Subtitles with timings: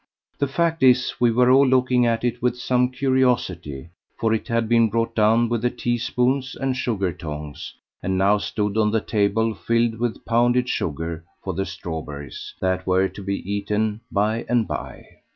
[0.39, 3.89] The fact is, we were all looking at it with some curiosity,
[4.19, 8.39] for it had been brought down with the tea spoons and sugar tongs, and now
[8.39, 13.47] stood on the table filled with pounded sugar for the strawberries that were to be
[13.53, 15.05] eaten by and by.